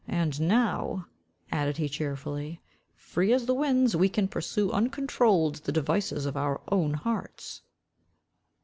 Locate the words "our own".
6.35-6.95